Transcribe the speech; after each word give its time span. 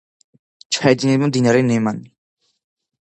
ჩაედინება 0.77 1.29
მდინარე 1.33 1.61
ნემანი. 1.71 2.13